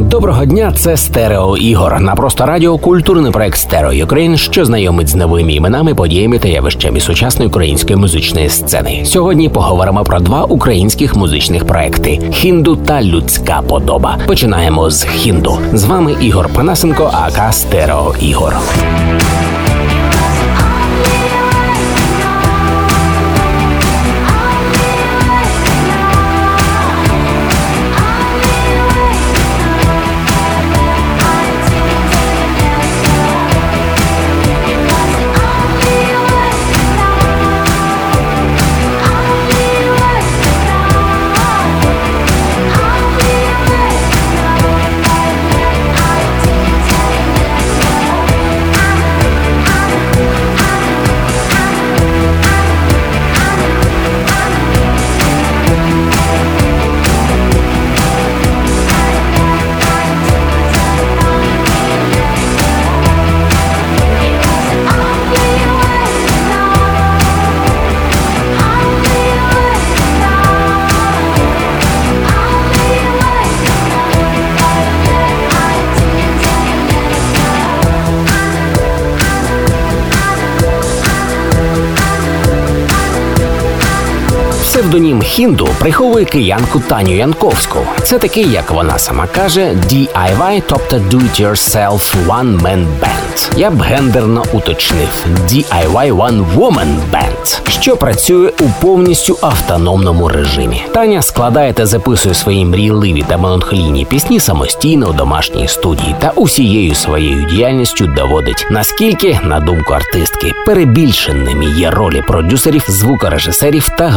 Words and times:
Доброго 0.00 0.44
дня, 0.44 0.72
це 0.76 0.96
Стерео 0.96 1.56
Ігор. 1.56 2.00
На 2.00 2.14
просто 2.14 2.46
радіо 2.46 2.78
культурний 2.78 3.32
проект 3.32 3.56
Stereo 3.56 3.92
Ukraine, 3.92 4.36
що 4.36 4.64
знайомить 4.64 5.08
з 5.08 5.14
новими 5.14 5.52
іменами, 5.52 5.94
подіями 5.94 6.38
та 6.38 6.48
явищами 6.48 7.00
сучасної 7.00 7.48
української 7.48 7.96
музичної 7.96 8.48
сцени. 8.48 9.02
Сьогодні 9.04 9.48
поговоримо 9.48 10.04
про 10.04 10.20
два 10.20 10.44
українських 10.44 11.16
музичних 11.16 11.64
проекти 11.64 12.20
хінду 12.32 12.76
та 12.76 13.02
людська 13.02 13.62
подоба. 13.68 14.18
Починаємо 14.26 14.90
з 14.90 15.04
хінду. 15.04 15.58
З 15.72 15.84
вами 15.84 16.16
Ігор 16.20 16.48
Панасенко, 16.54 17.10
aka 17.12 17.54
Стерео 17.54 18.14
Ігор. 18.20 18.56
Псевдонім 84.90 85.22
Хінду 85.22 85.68
приховує 85.78 86.24
киянку 86.24 86.80
Таню 86.80 87.16
Янковську. 87.16 87.78
Це 88.02 88.18
такий, 88.18 88.50
як 88.52 88.70
вона 88.70 88.98
сама 88.98 89.26
каже, 89.26 89.74
DIY, 89.90 90.62
тобто 90.68 90.96
Do 90.96 91.16
It 91.16 91.42
Yourself 91.42 92.26
One 92.26 92.62
Man 92.62 92.86
Band. 93.00 93.58
Я 93.58 93.70
б 93.70 93.82
гендерно 93.82 94.44
уточнив 94.52 95.26
DIY 95.48 96.16
One 96.16 96.44
Woman 96.56 96.96
Band, 97.12 97.68
що 97.68 97.96
працює 97.96 98.52
у 98.60 98.82
повністю 98.82 99.38
автономному 99.40 100.28
режимі. 100.28 100.82
Таня 100.94 101.22
складає 101.22 101.72
та 101.72 101.86
записує 101.86 102.34
свої 102.34 102.64
мрійливі 102.64 103.24
та 103.28 103.36
меланхолійні 103.36 104.04
пісні 104.04 104.40
самостійно 104.40 105.08
у 105.08 105.12
домашній 105.12 105.68
студії 105.68 106.14
та 106.18 106.32
усією 106.36 106.94
своєю 106.94 107.44
діяльністю 107.44 108.06
доводить, 108.06 108.66
наскільки, 108.70 109.40
на 109.44 109.60
думку 109.60 109.94
артистки, 109.94 110.52
перебільшеними 110.66 111.64
є 111.64 111.90
ролі 111.90 112.22
продюсерів, 112.26 112.84
звукорежисерів 112.88 113.88
та 113.98 114.08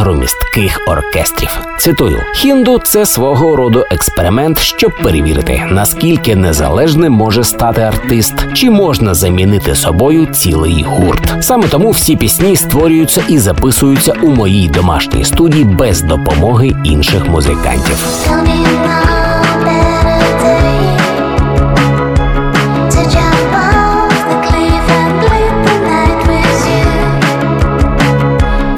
громістких 0.64 0.80
оркестрів. 0.86 1.60
Цитую: 1.78 2.22
хінду 2.34 2.78
це 2.78 3.06
свого 3.06 3.56
роду 3.56 3.84
експеримент, 3.90 4.58
щоб 4.58 4.92
перевірити, 5.02 5.62
наскільки 5.70 6.36
незалежним 6.36 7.12
може 7.12 7.44
стати 7.44 7.80
артист, 7.80 8.34
чи 8.54 8.70
можна 8.70 9.14
замінити 9.14 9.74
собою 9.74 10.26
цілий 10.26 10.82
гурт. 10.82 11.34
Саме 11.40 11.68
тому 11.68 11.90
всі 11.90 12.16
пісні 12.16 12.56
створюються 12.56 13.22
і 13.28 13.38
записуються 13.38 14.14
у 14.22 14.30
моїй 14.30 14.68
домашній 14.68 15.24
студії 15.24 15.64
без 15.64 16.02
допомоги 16.02 16.72
інших 16.84 17.28
музикантів. 17.28 18.06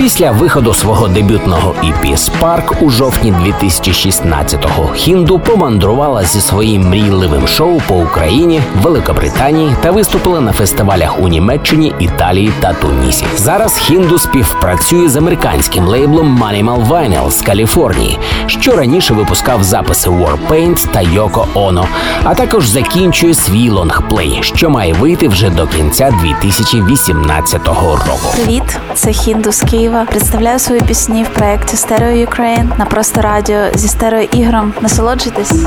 Після 0.07 0.31
виходу 0.31 0.75
свого 0.75 1.09
дебютного 1.09 1.75
EP 1.85 2.17
Spark 2.17 2.81
у 2.81 2.91
жовтні 2.91 3.33
2016-го 3.33 4.93
Хінду 4.93 5.39
помандрувала 5.39 6.25
зі 6.25 6.41
своїм 6.41 6.89
мрійливим 6.89 7.49
шоу 7.49 7.81
по 7.89 7.95
Україні, 7.95 8.63
Великобританії 8.83 9.77
та 9.83 9.91
виступила 9.91 10.41
на 10.41 10.53
фестивалях 10.53 11.21
у 11.21 11.29
Німеччині, 11.29 11.95
Італії 11.99 12.53
та 12.61 12.73
Тунісі. 12.73 13.25
Зараз 13.37 13.77
Хінду 13.77 14.19
співпрацює 14.19 15.09
з 15.09 15.17
американським 15.17 15.85
лейблом 15.85 16.43
Manimal 16.43 16.89
Vinyl 16.89 17.31
з 17.31 17.43
Каліфорнії, 17.43 18.19
що 18.47 18.77
раніше 18.77 19.15
випускав 19.15 19.63
записи 19.63 20.11
Warpaint 20.11 20.87
та 20.93 21.01
Йоко 21.01 21.49
Оно, 21.55 21.87
а 22.25 22.35
також 22.35 22.69
закінчує 22.69 23.35
свій 23.35 23.71
лонгплей, 23.71 24.39
що 24.43 24.71
має 24.71 24.93
вийти 24.93 25.29
вже 25.29 25.51
до 25.51 25.67
кінця 25.67 26.15
2018 26.23 27.69
року. 27.69 28.35
Привіт, 28.35 28.79
це 28.95 29.13
Хінду 29.13 29.53
з 29.53 29.61
Києва. 29.61 29.96
Представляю 30.05 30.59
свої 30.59 30.81
пісні 30.81 31.23
в 31.25 31.29
проєкті 31.29 31.77
Stereo 31.77 32.27
Ukraine 32.27 32.79
на 32.79 32.85
просто 32.85 33.21
радіо 33.21 33.61
зі 33.75 33.89
стерео 33.89 34.21
ігром. 34.21 34.75
Насолоджуйтесь. 34.81 35.67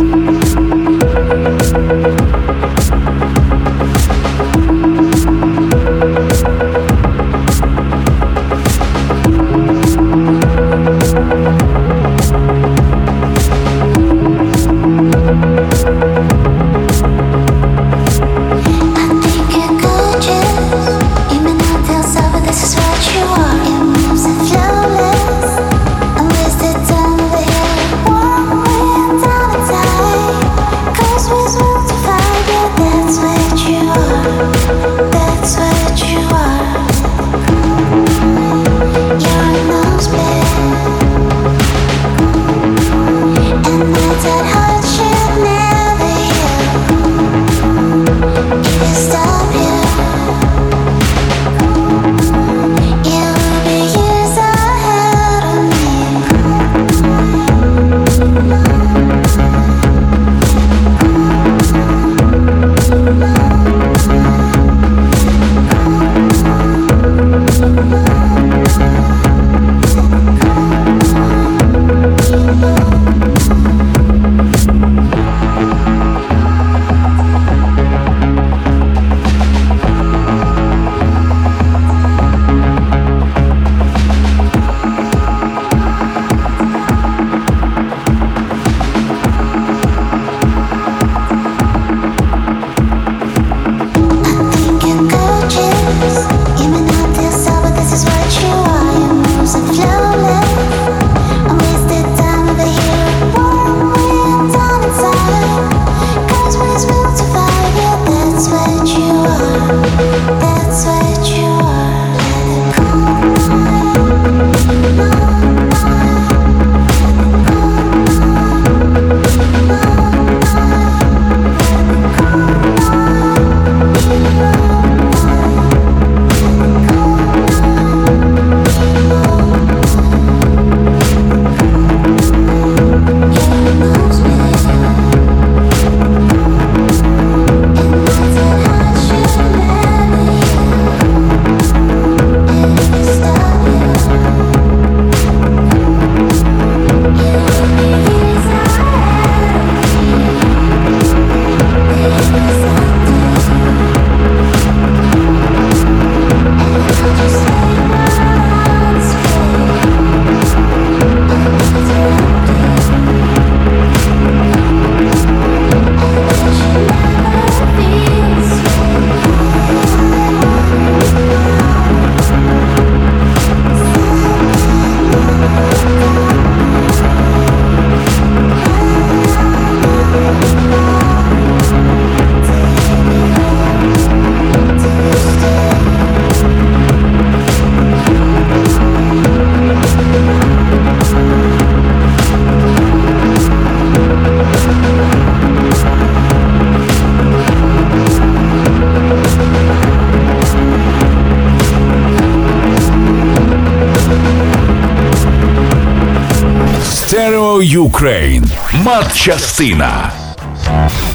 Ukraine. 207.61 208.45
Матчастина. 208.83 210.18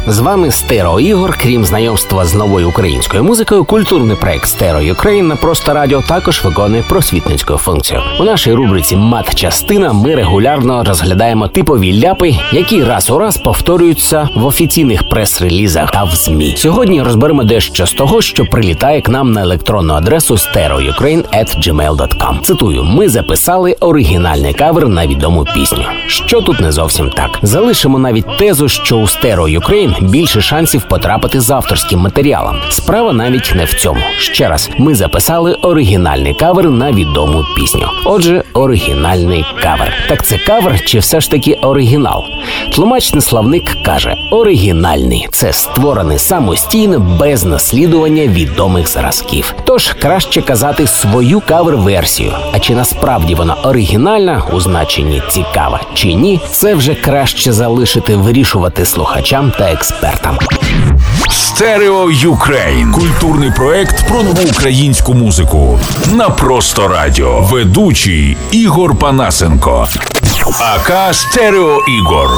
З 0.07 0.19
вами 0.19 0.51
Стерео 0.51 1.01
Ігор. 1.01 1.37
Крім 1.41 1.65
знайомства 1.65 2.25
з 2.25 2.35
новою 2.35 2.69
українською 2.69 3.25
музикою, 3.25 3.65
культурний 3.65 4.17
проект 4.17 4.47
Stereo 4.47 4.81
Ukraine 4.81 5.29
на 5.29 5.37
просто 5.37 5.75
радіо 5.75 6.03
також 6.03 6.45
виконує 6.45 6.83
просвітницьку 6.89 7.57
функцію. 7.57 8.01
У 8.21 8.25
нашій 8.25 8.53
рубриці 8.53 8.97
Мат-частина 8.97 9.93
ми 9.93 10.15
регулярно 10.15 10.85
розглядаємо 10.85 11.49
типові 11.49 12.01
ляпи, 12.01 12.35
які 12.53 12.85
раз 12.85 13.11
у 13.11 13.19
раз 13.19 13.37
повторюються 13.37 14.29
в 14.37 14.47
офіційних 14.47 15.09
прес-релізах 15.09 15.91
та 15.91 16.05
в 16.05 16.11
змі. 16.11 16.55
Сьогодні 16.57 17.03
розберемо 17.03 17.45
дещо 17.45 17.87
з 17.87 17.93
того, 17.93 18.23
що 18.23 18.45
прилітає 18.45 19.01
к 19.01 19.13
нам 19.13 19.33
на 19.33 19.43
електронну 19.43 19.95
адресу 19.95 20.35
stereoukraine.gmail.com. 20.35 22.41
Цитую: 22.43 22.85
ми 22.85 23.09
записали 23.09 23.77
оригінальний 23.81 24.55
кавер 24.55 24.89
на 24.89 25.07
відому 25.07 25.45
пісню. 25.55 25.85
Що 26.07 26.41
тут 26.41 26.61
не 26.61 26.73
зовсім 26.73 27.11
так. 27.11 27.39
Залишимо 27.43 27.99
навіть 27.99 28.39
тезу, 28.39 28.69
що 28.69 28.97
у 28.97 29.07
Stereo 29.07 29.49
Ukraine 29.49 29.94
більше 30.01 30.41
шансів 30.41 30.83
потрапити 30.89 31.41
з 31.41 31.51
авторським 31.51 32.01
матеріалом. 32.01 32.57
Справа 32.71 33.13
навіть 33.13 33.53
не 33.55 33.65
в 33.65 33.75
цьому. 33.75 34.01
Ще 34.19 34.49
раз, 34.49 34.71
ми 34.79 34.95
записали 34.95 35.55
оригінальний 35.55 36.35
кавер 36.35 36.71
на 36.71 36.93
відому 36.93 37.45
пісню. 37.57 37.89
Отже, 38.05 38.43
оригінальний 38.53 39.45
кавер. 39.63 39.93
Так 40.09 40.27
це 40.27 40.39
кавер 40.39 40.85
чи 40.85 40.99
все 40.99 41.21
ж 41.21 41.31
таки 41.31 41.53
оригінал? 41.53 42.25
Тлумачний 42.73 43.23
словник 43.23 43.77
каже: 43.85 44.15
оригінальний 44.31 45.29
це 45.31 45.53
створений 45.53 46.19
самостійно 46.19 47.17
без 47.21 47.45
наслідування 47.45 48.27
відомих 48.27 48.89
зразків. 48.89 49.55
Тож 49.65 49.93
краще 49.93 50.43
казати 50.43 50.87
свою 50.87 51.41
кавер-версію. 51.41 52.33
А 52.53 52.59
чи 52.59 52.75
насправді 52.75 53.35
вона 53.35 53.55
оригінальна 53.55 54.43
у 54.53 54.61
значенні 54.61 55.23
цікава 55.29 55.81
чи 55.95 56.15
ні, 56.15 56.41
це 56.51 56.75
вже 56.75 56.95
краще 56.95 57.53
залишити 57.53 58.17
вирішувати 58.17 58.85
слухачам 58.85 59.53
та 59.59 59.65
експертам. 59.65 59.84
Stereo 61.31 62.09
Ukraine. 62.11 62.93
Культурний 62.93 63.51
проект 63.51 64.09
про 64.09 64.23
нову 64.23 64.43
українську 64.51 65.15
музику. 65.15 65.79
На 66.13 66.31
просто 66.31 66.89
радіо. 66.89 67.41
Ведучий 67.41 68.37
Ігор 68.53 68.99
Панасенко. 68.99 69.89
АК 70.61 71.15
Стерео 71.15 71.79
Ігор. 71.99 72.31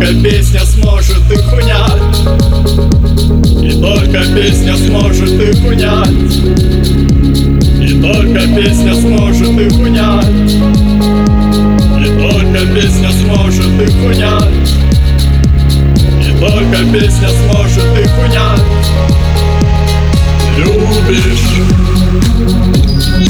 Только 0.00 0.22
песня 0.22 0.60
сможет 0.60 1.30
их 1.30 1.52
унять. 1.52 2.20
И 3.62 3.70
только 3.80 4.24
песня 4.34 4.74
сможет 4.76 5.30
их 5.30 5.62
унять. 5.66 6.08
И 7.82 8.00
только 8.00 8.40
песня 8.56 8.94
сможет 8.94 9.60
их 9.60 9.78
унять. 9.78 10.52
И 12.00 12.06
только 12.18 12.66
песня 12.74 13.10
сможет 13.12 13.80
их 13.82 13.94
унять. 14.02 14.72
И 16.26 16.32
только 16.40 16.78
песня 16.92 17.28
сможет 17.28 17.98
их 17.98 18.18
унять. 18.18 18.62
Любишь? 20.56 21.46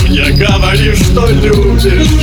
Мне 0.09 0.31
говоришь, 0.47 0.99
что 0.99 1.27
любишь 1.31 2.20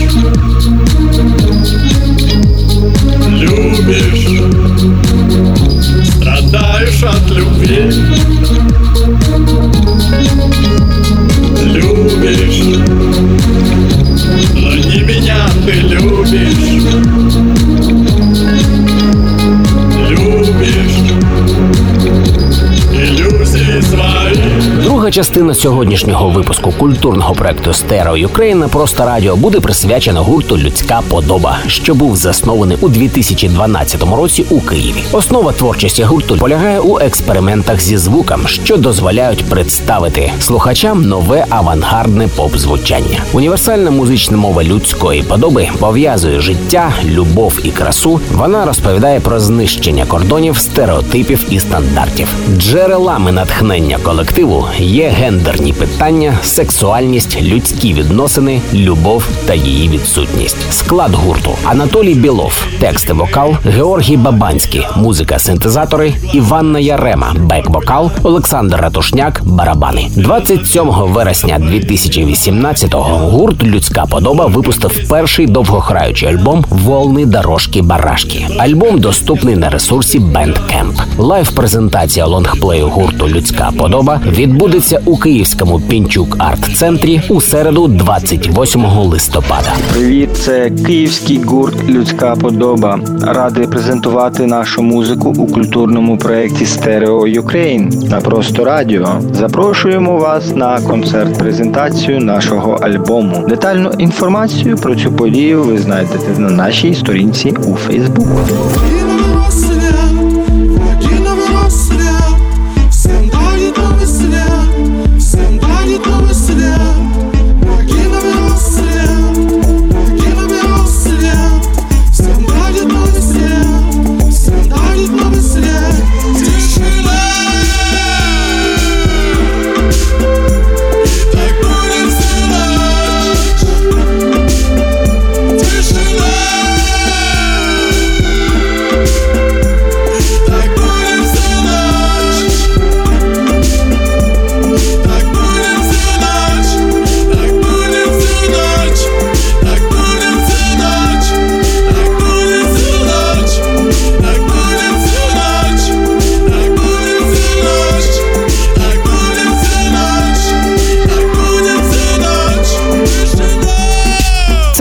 частина 25.18 25.54
сьогоднішнього 25.54 26.30
випуску 26.30 26.72
культурного 26.72 27.36
проекту 27.36 27.74
Stereo 27.74 28.18
Ukraine 28.18 28.70
просто 28.70 29.06
радіо 29.06 29.36
буде 29.36 29.60
присвячена 29.60 30.20
гурту 30.20 30.58
Людська 30.58 31.02
подоба, 31.10 31.58
що 31.68 31.96
був 31.96 32.16
заснований 32.16 32.78
у 32.82 32.90
2012 32.90 34.04
році 34.18 34.46
у 34.50 34.62
Києві. 34.62 35.04
Основа 35.12 35.52
творчості 35.52 36.04
гурту 36.04 36.38
полягає 36.38 36.80
у 36.80 37.00
експериментах 37.00 37.82
зі 37.82 37.98
звуком, 37.98 38.48
що 38.48 38.78
дозволяють 38.78 39.46
представити 39.46 40.32
слухачам 40.40 41.02
нове 41.02 41.46
авангардне 41.50 42.28
поп-звучання. 42.28 43.20
Універсальна 43.34 43.92
музична 43.92 44.38
мова 44.38 44.64
людської 44.64 45.24
подоби 45.24 45.70
пов'язує 45.80 46.40
життя, 46.40 46.94
любов 47.06 47.60
і 47.64 47.72
красу. 47.72 48.22
Вона 48.32 48.66
розповідає 48.66 49.20
про 49.20 49.40
знищення 49.40 50.06
кордонів, 50.06 50.58
стереотипів 50.58 51.46
і 51.50 51.60
стандартів. 51.60 52.36
Джерелами 52.58 53.32
натхнення 53.32 53.98
колективу 54.04 54.68
є 54.78 55.07
гендерні 55.10 55.74
питання, 55.74 56.38
сексуальність, 56.44 57.42
людські 57.42 57.94
відносини, 57.94 58.62
любов 58.74 59.28
та 59.46 59.54
її 59.54 59.90
відсутність. 59.90 60.74
Склад 60.74 61.16
гурту 61.16 61.52
Анатолій 61.64 62.14
Білов, 62.14 62.68
тексти 62.80 63.14
вокал, 63.14 63.56
Георгій 63.66 64.18
Бабанський, 64.18 64.88
музика, 64.96 65.40
синтезатори, 65.40 66.14
Іванна 66.34 66.80
Ярема, 66.80 67.36
бек-вокал, 67.40 68.12
Олександр 68.24 68.82
Ратушняк, 68.82 69.42
барабани. 69.46 70.08
27 70.16 70.84
вересня 70.90 71.60
2018-го 71.60 73.18
гурт 73.18 73.64
Людська 73.64 74.06
подоба 74.06 74.46
випустив 74.46 75.10
перший 75.10 75.48
довгограючий 75.48 76.30
альбом 76.30 76.66
Волны 76.70 77.26
дорожки 77.26 77.82
барашки. 77.82 78.48
Альбом 78.58 79.00
доступний 79.00 79.56
на 79.56 79.70
ресурсі 79.70 80.20
Bandcamp. 80.20 81.02
Live-презентація 81.18 82.26
лонгплею 82.26 82.88
гурту 82.88 83.28
Людська 83.28 83.72
подоба 83.78 84.22
відбудеться 84.28 84.97
у 85.06 85.18
київському 85.18 85.80
Пінчук 85.80 86.36
арт-центрі 86.40 87.22
у 87.30 87.42
середу, 87.42 87.88
28 87.88 88.86
листопада. 88.86 89.74
Привіт, 89.94 90.30
це 90.38 90.70
київський 90.70 91.44
гурт 91.44 91.90
Людська 91.90 92.36
подоба. 92.36 93.00
Радий 93.22 93.68
презентувати 93.68 94.46
нашу 94.46 94.82
музику 94.82 95.36
у 95.38 95.48
культурному 95.48 96.18
проєкті 96.18 96.66
Stereo 96.66 97.28
Ukraine 97.28 97.90
на 98.10 98.22
просто 98.22 98.66
радіо. 98.66 99.08
Запрошуємо 99.32 100.18
вас 100.18 100.56
на 100.56 100.82
концерт-презентацію 100.82 102.20
нашого 102.20 102.72
альбому. 102.72 103.46
Детальну 103.50 103.92
інформацію 103.98 104.76
про 104.78 104.96
цю 104.96 105.12
подію 105.12 105.64
ви 105.64 105.78
знайдете 105.78 106.42
на 106.42 106.50
нашій 106.50 106.94
сторінці 106.94 107.54
у 107.68 107.76
Фейсбук. 107.76 108.28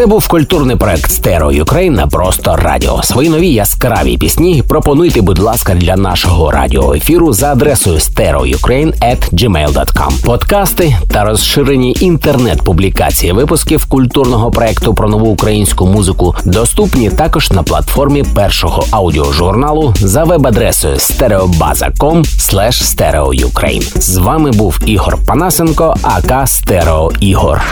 Був 0.07 0.29
культурний 0.29 0.77
проект 0.77 1.11
Stereo 1.11 1.53
Ukraine 1.53 1.95
на 1.95 2.07
просто 2.07 2.57
радіо. 2.57 3.03
Свої 3.03 3.29
нові 3.29 3.49
яскраві 3.49 4.19
пісні 4.19 4.63
пропонуйте, 4.69 5.21
будь 5.21 5.39
ласка, 5.39 5.75
для 5.75 5.97
нашого 5.97 6.51
радіоефіру 6.51 7.33
за 7.33 7.53
адресою 7.53 7.97
stereoukraine.gmail.com. 7.97 10.25
Подкасти 10.25 10.97
та 11.09 11.25
розширені 11.25 11.97
інтернет-публікації 12.01 13.33
випусків 13.33 13.85
культурного 13.85 14.51
проекту 14.51 14.95
про 14.95 15.09
нову 15.09 15.27
українську 15.27 15.87
музику 15.87 16.35
доступні 16.45 17.11
також 17.11 17.51
на 17.51 17.63
платформі 17.63 18.23
першого 18.23 18.85
аудіожурналу 18.91 19.95
за 19.97 20.25
веб-адресою 20.25 20.95
stereobaza.com 20.95 22.25
stereoukraine. 22.71 24.01
З 24.01 24.17
вами 24.17 24.51
був 24.51 24.81
Ігор 24.87 25.19
Панасенко, 25.27 25.97
aka 26.03 26.49
Стерео 26.49 27.13
Ігор. 27.21 27.63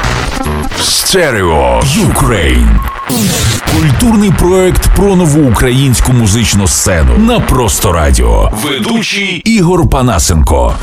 Stereo 0.80 1.80
Ukraine. 2.24 2.80
Культурний 3.76 4.30
проект 4.30 4.96
про 4.96 5.16
нову 5.16 5.50
українську 5.50 6.12
музичну 6.12 6.68
сцену 6.68 7.18
на 7.18 7.40
просто 7.40 7.92
радіо. 7.92 8.50
Ведучий 8.64 9.42
Ігор 9.44 9.90
Панасенко. 9.90 10.74